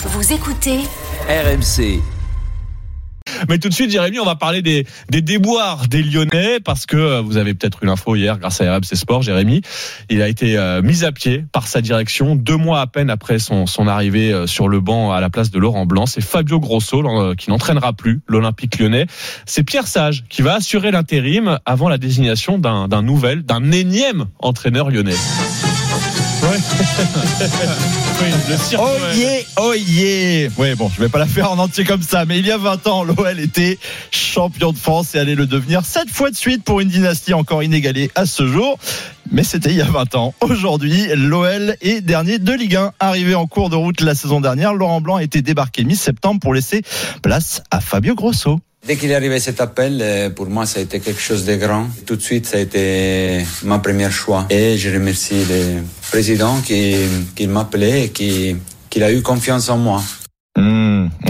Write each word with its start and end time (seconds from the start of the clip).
Vous 0.00 0.32
écoutez 0.32 0.78
RMC. 1.28 2.00
Mais 3.48 3.58
tout 3.58 3.68
de 3.68 3.74
suite, 3.74 3.90
Jérémy, 3.90 4.20
on 4.20 4.24
va 4.24 4.36
parler 4.36 4.62
des, 4.62 4.86
des 5.10 5.22
déboires 5.22 5.88
des 5.88 6.04
Lyonnais 6.04 6.60
parce 6.60 6.86
que 6.86 6.96
euh, 6.96 7.20
vous 7.20 7.36
avez 7.36 7.52
peut-être 7.52 7.82
eu 7.82 7.86
l'info 7.86 8.14
hier 8.14 8.38
grâce 8.38 8.60
à 8.60 8.72
RMC 8.72 8.94
Sport, 8.94 9.22
Jérémy. 9.22 9.60
Il 10.08 10.22
a 10.22 10.28
été 10.28 10.56
euh, 10.56 10.82
mis 10.82 11.04
à 11.04 11.10
pied 11.10 11.44
par 11.50 11.66
sa 11.66 11.80
direction 11.80 12.36
deux 12.36 12.56
mois 12.56 12.80
à 12.80 12.86
peine 12.86 13.10
après 13.10 13.40
son, 13.40 13.66
son 13.66 13.88
arrivée 13.88 14.32
euh, 14.32 14.46
sur 14.46 14.68
le 14.68 14.78
banc 14.80 15.10
à 15.10 15.20
la 15.20 15.30
place 15.30 15.50
de 15.50 15.58
Laurent 15.58 15.84
Blanc. 15.84 16.06
C'est 16.06 16.20
Fabio 16.20 16.60
Grosso 16.60 17.02
euh, 17.04 17.34
qui 17.34 17.50
n'entraînera 17.50 17.92
plus 17.92 18.20
l'Olympique 18.28 18.78
lyonnais. 18.78 19.06
C'est 19.46 19.64
Pierre 19.64 19.88
Sage 19.88 20.22
qui 20.28 20.42
va 20.42 20.54
assurer 20.54 20.92
l'intérim 20.92 21.58
avant 21.66 21.88
la 21.88 21.98
désignation 21.98 22.56
d'un 22.58 23.02
nouvel, 23.02 23.42
d'un 23.42 23.72
énième 23.72 24.26
entraîneur 24.38 24.90
lyonnais. 24.90 25.16
oui, 28.20 28.26
le 28.48 28.56
cirque, 28.56 28.82
Oh 28.82 28.88
ouais. 29.12 29.16
yeah, 29.18 29.40
oh 29.56 29.74
yeah. 29.74 30.48
Ouais, 30.56 30.74
bon, 30.74 30.90
je 30.94 31.00
vais 31.00 31.08
pas 31.08 31.18
la 31.18 31.26
faire 31.26 31.50
en 31.50 31.58
entier 31.58 31.84
comme 31.84 32.02
ça, 32.02 32.24
mais 32.24 32.38
il 32.38 32.46
y 32.46 32.50
a 32.52 32.58
20 32.58 32.86
ans, 32.86 33.04
l'OL 33.04 33.38
était 33.40 33.78
champion 34.10 34.72
de 34.72 34.78
France 34.78 35.14
et 35.14 35.18
allait 35.18 35.34
le 35.34 35.46
devenir 35.46 35.84
sept 35.84 36.10
fois 36.10 36.30
de 36.30 36.36
suite 36.36 36.64
pour 36.64 36.80
une 36.80 36.88
dynastie 36.88 37.34
encore 37.34 37.62
inégalée 37.62 38.10
à 38.14 38.26
ce 38.26 38.46
jour. 38.46 38.78
Mais 39.30 39.44
c'était 39.44 39.70
il 39.70 39.76
y 39.76 39.82
a 39.82 39.84
20 39.84 40.14
ans. 40.14 40.34
Aujourd'hui, 40.40 41.06
l'OL 41.14 41.76
est 41.82 42.00
dernier 42.00 42.38
de 42.38 42.52
Ligue 42.52 42.76
1. 42.76 42.92
Arrivé 42.98 43.34
en 43.34 43.46
cours 43.46 43.68
de 43.70 43.76
route 43.76 44.00
la 44.00 44.14
saison 44.14 44.40
dernière, 44.40 44.72
Laurent 44.72 45.00
Blanc 45.00 45.16
a 45.16 45.22
été 45.22 45.42
débarqué 45.42 45.84
mi-septembre 45.84 46.40
pour 46.40 46.54
laisser 46.54 46.82
place 47.22 47.62
à 47.70 47.80
Fabio 47.80 48.14
Grosso. 48.14 48.58
Dès 48.86 48.96
qu'il 48.96 49.10
est 49.10 49.14
arrivé 49.14 49.38
cet 49.40 49.60
appel, 49.60 49.98
euh, 50.00 50.30
pour 50.30 50.46
moi, 50.46 50.64
ça 50.64 50.78
a 50.78 50.82
été 50.82 51.00
quelque 51.00 51.20
chose 51.20 51.44
de 51.44 51.56
grand. 51.56 51.86
Tout 52.06 52.16
de 52.16 52.22
suite, 52.22 52.46
ça 52.46 52.56
a 52.56 52.60
été 52.60 53.44
ma 53.62 53.78
première 53.80 54.12
choix. 54.12 54.46
Et 54.48 54.78
je 54.78 54.90
remercie 54.90 55.44
le 55.48 55.82
président 56.10 56.60
qui, 56.62 56.96
qui 57.34 57.46
m'a 57.46 57.60
appelé 57.60 58.04
et 58.04 58.08
qui 58.10 59.02
a 59.02 59.12
eu 59.12 59.22
confiance 59.22 59.68
en 59.68 59.78
moi. 59.78 60.02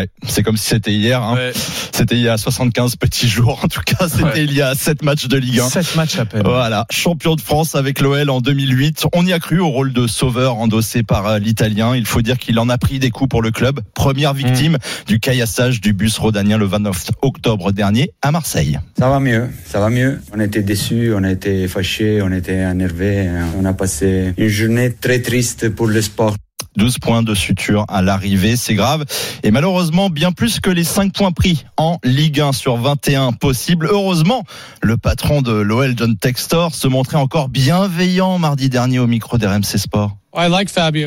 Ouais, 0.00 0.08
c'est 0.26 0.42
comme 0.42 0.56
si 0.56 0.66
c'était 0.68 0.92
hier. 0.92 1.22
Hein. 1.22 1.34
Ouais, 1.34 1.52
C'était 1.92 2.14
il 2.16 2.22
y 2.22 2.28
a 2.28 2.36
75 2.36 2.96
petits 2.96 3.28
jours. 3.28 3.60
En 3.64 3.68
tout 3.68 3.80
cas, 3.84 4.08
c'était 4.08 4.22
Ouais. 4.24 4.44
il 4.44 4.52
y 4.54 4.62
a 4.62 4.74
7 4.74 5.02
matchs 5.02 5.26
de 5.28 5.36
Ligue 5.36 5.60
1. 5.60 5.68
sept 5.68 5.96
matchs 5.96 6.18
à 6.18 6.24
peine. 6.24 6.42
Voilà, 6.44 6.86
champion 6.90 7.34
de 7.36 7.40
France 7.40 7.74
avec 7.74 8.00
l'OL 8.00 8.30
en 8.30 8.40
2008. 8.40 9.06
On 9.14 9.26
y 9.26 9.32
a 9.32 9.38
cru 9.38 9.60
au 9.60 9.68
rôle 9.68 9.92
de 9.92 10.06
sauveur 10.06 10.56
endossé 10.56 11.02
par 11.02 11.26
euh, 11.26 11.38
l'Italien. 11.38 11.94
Il 11.96 12.06
faut 12.06 12.22
dire 12.22 12.38
qu'il 12.38 12.58
en 12.58 12.68
a 12.68 12.78
pris 12.78 12.98
des 12.98 13.10
coups 13.10 13.28
pour 13.28 13.42
le 13.42 13.50
club. 13.50 13.80
Première 13.94 14.34
victime 14.34 14.78
du 15.06 15.20
caillassage 15.20 15.80
du 15.80 15.92
bus 15.92 16.18
rhodanien 16.18 16.56
le 16.58 16.66
29 16.66 17.10
octobre 17.22 17.72
dernier 17.72 18.10
à 18.22 18.30
Marseille. 18.32 18.78
Ça 18.98 19.08
va 19.08 19.20
mieux, 19.20 19.48
ça 19.66 19.80
va 19.80 19.90
mieux. 19.90 20.20
On 20.34 20.40
était 20.40 20.62
déçus, 20.62 21.12
on 21.14 21.24
été 21.24 21.68
fâchés, 21.68 22.20
on 22.22 22.32
était 22.32 22.58
énervés. 22.58 23.28
On 23.58 23.64
a 23.64 23.72
passé 23.72 24.32
une 24.36 24.48
journée 24.48 24.92
très 24.92 25.20
triste 25.20 25.68
pour 25.70 25.86
le 25.86 26.00
sport. 26.02 26.34
12 26.76 26.98
points 26.98 27.22
de 27.22 27.34
suture 27.34 27.84
à 27.88 28.02
l'arrivée, 28.02 28.56
c'est 28.56 28.74
grave. 28.74 29.04
Et 29.42 29.50
malheureusement, 29.50 30.10
bien 30.10 30.32
plus 30.32 30.60
que 30.60 30.70
les 30.70 30.84
5 30.84 31.12
points 31.12 31.32
pris 31.32 31.64
en 31.76 31.98
Ligue 32.04 32.40
1 32.40 32.52
sur 32.52 32.76
21 32.76 33.32
possibles. 33.32 33.88
Heureusement, 33.90 34.44
le 34.82 34.96
patron 34.96 35.42
de 35.42 35.52
l'OL, 35.52 35.94
John 35.96 36.16
Textor, 36.16 36.74
se 36.74 36.88
montrait 36.88 37.16
encore 37.16 37.48
bienveillant 37.48 38.38
mardi 38.38 38.68
dernier 38.68 38.98
au 38.98 39.06
micro 39.06 39.38
d'RMC 39.38 39.78
Sport. 39.78 40.16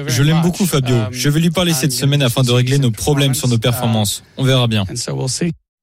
Je 0.07 0.21
l'aime 0.23 0.41
beaucoup 0.41 0.65
Fabio. 0.65 0.95
Je 1.11 1.29
vais 1.29 1.39
lui 1.39 1.49
parler 1.49 1.73
cette 1.73 1.93
semaine 1.93 2.21
afin 2.21 2.43
de 2.43 2.51
régler 2.51 2.77
nos 2.77 2.91
problèmes 2.91 3.33
sur 3.33 3.47
nos 3.47 3.57
performances. 3.57 4.23
On 4.37 4.43
verra 4.43 4.67
bien. 4.67 4.85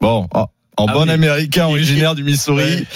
Bon, 0.00 0.28
oh, 0.34 0.46
en 0.80 0.86
Ah 0.88 0.92
bon 0.92 1.04
oui. 1.04 1.10
américain 1.10 1.66
originaire 1.66 2.14
du 2.14 2.24
Missouri, 2.24 2.86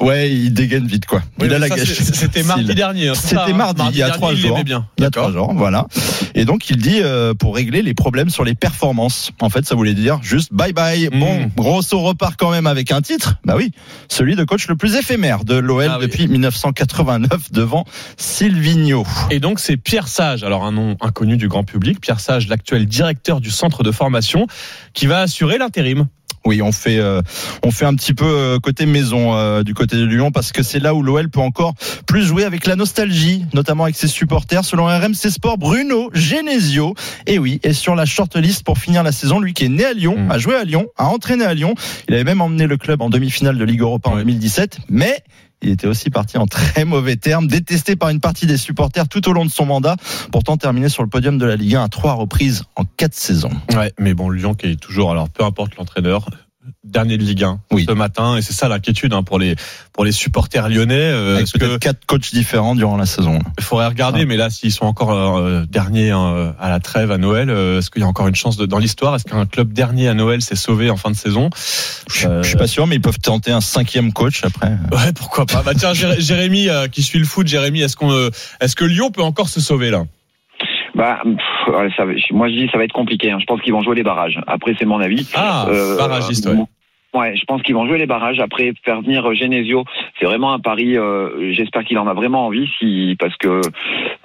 ouais, 0.00 0.32
il 0.32 0.52
dégaine 0.52 0.86
vite 0.86 1.06
quoi. 1.06 1.22
Oui, 1.38 1.46
il 1.46 1.54
a 1.54 1.58
la 1.58 1.68
gâche. 1.68 1.92
C'était 1.92 2.42
mardi 2.42 2.74
dernier. 2.74 3.08
hein, 3.08 3.14
C'était 3.14 3.36
hein. 3.36 3.52
mardi, 3.54 3.82
il 3.90 3.96
y 3.96 4.02
a 4.02 4.10
trois 4.10 4.32
il 4.32 4.38
jours. 4.38 4.50
l'aimait 4.50 4.64
bien. 4.64 4.86
Il 4.98 5.04
y 5.04 5.06
a 5.06 5.10
trois 5.10 5.30
jours, 5.32 5.52
voilà. 5.54 5.86
Et 6.34 6.44
donc 6.44 6.68
il 6.70 6.76
dit 6.76 7.00
euh, 7.02 7.34
pour 7.34 7.54
régler 7.54 7.82
les 7.82 7.94
problèmes 7.94 8.30
sur 8.30 8.44
les 8.44 8.54
performances. 8.54 9.30
En 9.40 9.50
fait, 9.50 9.64
ça 9.66 9.74
voulait 9.74 9.94
dire 9.94 10.18
juste 10.22 10.52
bye 10.52 10.72
bye. 10.72 11.08
Mm. 11.12 11.18
Bon, 11.20 11.50
Grosso 11.56 11.98
repart 12.00 12.34
quand 12.36 12.50
même 12.50 12.66
avec 12.66 12.90
un 12.92 13.00
titre. 13.02 13.36
Bah 13.44 13.54
oui, 13.56 13.70
celui 14.08 14.36
de 14.36 14.44
coach 14.44 14.66
le 14.68 14.76
plus 14.76 14.94
éphémère 14.96 15.44
de 15.44 15.54
l'OL 15.54 15.86
Ah 15.90 15.96
oui. 15.98 16.06
depuis 16.06 16.26
1989 16.28 17.52
devant 17.52 17.84
Silvino. 18.16 19.04
Et 19.30 19.38
donc 19.40 19.60
c'est 19.60 19.76
Pierre 19.76 20.08
Sage, 20.08 20.42
alors 20.44 20.64
un 20.64 20.72
nom 20.72 20.96
inconnu 21.00 21.36
du 21.36 21.48
grand 21.48 21.64
public, 21.64 22.00
Pierre 22.00 22.20
Sage, 22.20 22.48
l'actuel 22.48 22.86
directeur 22.86 23.40
du 23.40 23.50
centre 23.50 23.82
de 23.82 23.90
formation, 23.92 24.46
qui 24.92 25.06
va 25.06 25.20
assurer 25.20 25.58
l'intérim. 25.58 26.06
Oui, 26.46 26.60
on 26.60 26.72
fait 26.72 26.98
euh, 26.98 27.22
on 27.62 27.70
fait 27.70 27.86
un 27.86 27.94
petit 27.94 28.12
peu 28.12 28.26
euh, 28.26 28.58
côté 28.58 28.84
maison 28.84 29.34
euh, 29.34 29.62
du 29.62 29.72
côté 29.72 29.96
de 29.96 30.04
Lyon 30.04 30.30
parce 30.30 30.52
que 30.52 30.62
c'est 30.62 30.78
là 30.78 30.94
où 30.94 31.02
l'OL 31.02 31.30
peut 31.30 31.40
encore 31.40 31.72
plus 32.06 32.22
jouer 32.22 32.44
avec 32.44 32.66
la 32.66 32.76
nostalgie, 32.76 33.46
notamment 33.54 33.84
avec 33.84 33.96
ses 33.96 34.08
supporters. 34.08 34.62
Selon 34.64 34.84
RMC 34.86 35.30
Sport, 35.30 35.56
Bruno 35.56 36.10
Genesio, 36.12 36.94
et 37.26 37.38
oui, 37.38 37.60
est 37.62 37.72
sur 37.72 37.94
la 37.94 38.04
shortlist 38.04 38.62
pour 38.62 38.76
finir 38.78 39.02
la 39.02 39.12
saison. 39.12 39.40
Lui 39.40 39.54
qui 39.54 39.64
est 39.64 39.68
né 39.70 39.84
à 39.86 39.92
Lyon, 39.94 40.16
Mm. 40.18 40.30
a 40.30 40.38
joué 40.38 40.54
à 40.54 40.64
Lyon, 40.64 40.86
a 40.98 41.06
entraîné 41.06 41.44
à 41.44 41.54
Lyon. 41.54 41.74
Il 42.08 42.14
avait 42.14 42.24
même 42.24 42.40
emmené 42.42 42.66
le 42.66 42.76
club 42.76 43.00
en 43.00 43.08
demi-finale 43.08 43.56
de 43.56 43.64
Ligue 43.64 43.80
Europa 43.80 44.10
en 44.10 44.14
Ouais. 44.16 44.18
2017, 44.20 44.78
mais 44.90 45.20
il 45.64 45.70
était 45.70 45.86
aussi 45.86 46.10
parti 46.10 46.38
en 46.38 46.46
très 46.46 46.84
mauvais 46.84 47.16
termes, 47.16 47.46
détesté 47.46 47.96
par 47.96 48.10
une 48.10 48.20
partie 48.20 48.46
des 48.46 48.56
supporters 48.56 49.08
tout 49.08 49.28
au 49.28 49.32
long 49.32 49.44
de 49.44 49.50
son 49.50 49.66
mandat, 49.66 49.96
pourtant 50.30 50.56
terminé 50.56 50.88
sur 50.88 51.02
le 51.02 51.08
podium 51.08 51.38
de 51.38 51.46
la 51.46 51.56
Ligue 51.56 51.76
1 51.76 51.84
à 51.84 51.88
trois 51.88 52.12
reprises 52.12 52.64
en 52.76 52.84
quatre 52.84 53.14
saisons. 53.14 53.50
Ouais, 53.74 53.92
mais 53.98 54.14
bon, 54.14 54.30
Lyon 54.30 54.54
qui 54.54 54.66
est 54.66 54.76
toujours, 54.76 55.10
alors 55.10 55.28
peu 55.28 55.44
importe 55.44 55.76
l'entraîneur, 55.76 56.28
dernier 56.94 57.18
de 57.18 57.22
Ligue 57.24 57.44
1 57.44 57.58
Oui. 57.72 57.84
ce 57.86 57.92
matin, 57.92 58.36
et 58.38 58.42
c'est 58.42 58.52
ça 58.54 58.68
l'inquiétude 58.68 59.12
hein, 59.12 59.22
pour 59.22 59.38
les 59.38 59.56
pour 59.92 60.04
les 60.04 60.12
supporters 60.12 60.68
lyonnais. 60.70 60.94
Euh, 60.94 61.34
Avec 61.34 61.42
Est-ce 61.44 61.58
peut-être 61.58 61.72
que 61.74 61.78
quatre 61.78 62.06
coachs 62.06 62.32
différents 62.32 62.74
durant 62.74 62.96
la 62.96 63.04
saison. 63.04 63.38
il 63.58 63.64
faudrait 63.64 63.86
regarder, 63.88 64.20
Ah. 64.22 64.26
mais 64.26 64.36
là, 64.36 64.48
s'ils 64.48 64.72
sont 64.72 64.86
encore 64.86 65.12
euh, 65.12 65.64
derniers 65.68 66.10
hein, 66.10 66.54
à 66.58 66.70
la 66.70 66.80
trêve 66.80 67.10
à 67.10 67.18
Noël, 67.18 67.50
euh, 67.50 67.78
est-ce 67.78 67.90
qu'il 67.90 68.00
y 68.00 68.04
a 68.04 68.08
encore 68.08 68.28
une 68.28 68.34
chance 68.34 68.56
de, 68.56 68.64
dans 68.64 68.78
l'histoire 68.78 69.14
Est-ce 69.16 69.24
qu'un 69.24 69.44
club 69.44 69.72
dernier 69.72 70.08
à 70.08 70.14
Noël 70.14 70.40
s'est 70.40 70.56
sauvé 70.56 70.88
en 70.88 70.96
fin 70.96 71.10
de 71.10 71.16
saison? 71.16 71.50
Je, 72.08 72.26
Euh, 72.28 72.42
je 72.42 72.48
suis 72.48 72.56
pas 72.56 72.66
sûr, 72.68 72.86
mais 72.86 72.94
ils 72.96 73.00
peuvent 73.02 73.18
tenter 73.20 73.50
un 73.52 73.60
cinquième 73.60 74.12
coach 74.12 74.42
après. 74.44 74.68
Ouais, 74.92 75.12
pourquoi 75.14 75.44
pas. 75.46 75.62
Bah 75.62 75.72
tiens, 75.76 75.92
Jéré- 75.92 76.20
Jérémy 76.20 76.68
euh, 76.68 76.86
qui 76.88 77.02
suit 77.02 77.18
le 77.18 77.24
foot, 77.26 77.46
Jérémy, 77.46 77.80
est-ce 77.82 77.96
qu'on, 77.96 78.12
euh, 78.12 78.30
est-ce 78.60 78.76
que 78.76 78.84
Lyon 78.84 79.10
peut 79.10 79.22
encore 79.22 79.48
se 79.48 79.60
sauver 79.60 79.90
là? 79.90 80.04
Bah, 80.94 81.18
pff, 81.24 81.74
ouais, 81.74 81.88
ça, 81.96 82.04
va- 82.04 82.12
moi 82.30 82.48
je 82.48 82.54
dis 82.54 82.68
ça 82.70 82.78
va 82.78 82.84
être 82.84 82.92
compliqué. 82.92 83.32
hein. 83.32 83.38
Je 83.40 83.46
pense 83.46 83.60
qu'ils 83.62 83.72
vont 83.72 83.82
jouer 83.82 83.96
les 83.96 84.04
barrages. 84.04 84.38
Après 84.46 84.74
c'est 84.78 84.84
mon 84.84 85.00
avis. 85.00 85.26
Ah, 85.34 85.66
Euh, 85.68 85.96
barragiste, 85.98 86.46
ouais. 86.46 86.54
Ouais, 87.14 87.36
je 87.36 87.44
pense 87.44 87.62
qu'ils 87.62 87.74
vont 87.76 87.86
jouer 87.86 87.98
les 87.98 88.06
barrages. 88.06 88.40
Après 88.40 88.72
faire 88.84 89.00
venir 89.00 89.32
Genesio, 89.34 89.84
c'est 90.18 90.26
vraiment 90.26 90.52
un 90.52 90.58
pari. 90.58 90.98
euh, 90.98 91.52
J'espère 91.52 91.84
qu'il 91.84 91.98
en 91.98 92.06
a 92.08 92.12
vraiment 92.14 92.46
envie, 92.46 92.68
si 92.78 93.16
parce 93.20 93.36
que 93.36 93.60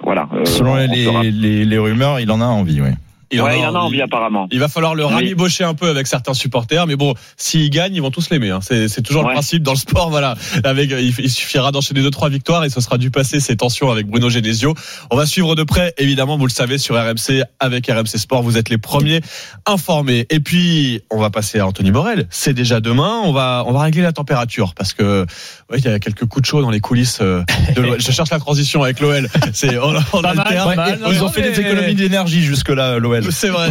voilà. 0.02 0.28
euh, 0.34 0.44
Selon 0.44 0.72
on 0.72 0.76
les, 0.76 1.04
sera- 1.04 1.22
les, 1.22 1.64
les 1.64 1.78
rumeurs, 1.78 2.18
il 2.20 2.30
en 2.32 2.40
a 2.40 2.46
envie, 2.46 2.80
oui. 2.80 2.90
Il 3.32 3.40
en 3.40 3.44
ouais, 3.44 3.52
a 3.52 3.56
il 3.56 3.64
en 3.64 3.74
a 3.74 3.78
envie 3.78 4.02
apparemment. 4.02 4.48
Il 4.50 4.58
va 4.58 4.68
falloir 4.68 4.94
le 4.94 5.04
Oui. 5.06 5.12
rabibocher 5.12 5.64
un 5.64 5.74
peu 5.74 5.88
avec 5.88 6.06
certains 6.06 6.34
supporters, 6.34 6.86
mais 6.86 6.96
bon, 6.96 7.14
s'ils 7.36 7.70
gagnent, 7.70 7.94
ils 7.94 8.02
vont 8.02 8.10
tous 8.10 8.28
l'aimer. 8.30 8.50
Hein. 8.50 8.58
C'est, 8.62 9.02
toujours 9.02 9.22
le 9.22 9.32
principe 9.32 9.62
dans 9.62 9.72
le 9.72 9.78
sport. 9.78 10.10
Voilà, 10.10 10.34
avec 10.64 10.90
il, 10.90 11.14
il 11.18 11.30
suffira 11.30 11.70
d'enchaîner 11.72 12.02
deux 12.02 12.10
trois 12.10 12.28
victoires 12.28 12.64
et 12.64 12.70
ce 12.70 12.80
sera 12.80 12.98
du 12.98 13.10
passé 13.10 13.38
ces 13.40 13.56
tensions 13.56 13.90
avec 13.90 14.06
Bruno 14.06 14.28
Genesio. 14.28 14.74
On 15.10 15.16
va 15.16 15.26
suivre 15.26 15.54
de 15.54 15.62
près, 15.62 15.94
évidemment, 15.98 16.36
vous 16.38 16.46
le 16.46 16.50
savez 16.52 16.78
sur 16.78 16.96
RMC 16.96 17.44
avec 17.60 17.86
RMC 17.86 18.06
Sport. 18.18 18.42
Vous 18.42 18.58
êtes 18.58 18.68
les 18.68 18.78
premiers 18.78 19.20
informés. 19.66 20.26
Et 20.30 20.40
puis, 20.40 21.02
on 21.10 21.18
va 21.18 21.30
passer 21.30 21.58
à 21.60 21.66
Anthony 21.66 21.90
Morel. 21.92 22.26
C'est 22.30 22.52
déjà 22.54 22.80
demain. 22.80 23.20
On 23.24 23.32
va 23.32 23.64
on 23.66 23.72
va 23.72 23.80
régler 23.82 24.02
la 24.02 24.12
température 24.12 24.74
parce 24.74 24.92
que 24.92 25.22
ouais, 25.70 25.78
il 25.78 25.84
y 25.84 25.88
a 25.88 25.98
quelques 25.98 26.24
coups 26.24 26.42
de 26.42 26.46
chaud 26.46 26.62
dans 26.62 26.70
les 26.70 26.80
coulisses 26.80 27.18
euh, 27.20 27.42
de 27.76 27.80
l'OL. 27.82 28.00
Je 28.00 28.10
cherche 28.10 28.30
la 28.30 28.38
transition 28.38 28.82
avec 28.82 29.00
l'OL. 29.00 29.28
C'est 29.52 29.78
on, 29.78 29.94
on 30.12 30.22
Pas 30.22 30.34
mal, 30.34 30.40
alterne. 30.46 30.68
pas 30.70 30.76
mal. 30.76 31.00
Ouais, 31.02 31.08
Ils 31.12 31.22
ont 31.22 31.28
fait 31.28 31.42
des 31.42 31.60
économies 31.60 31.94
d'énergie 31.94 32.42
jusque-là, 32.42 32.98
l'OL. 32.98 33.19
C'est 33.30 33.48
vrai. 33.48 33.70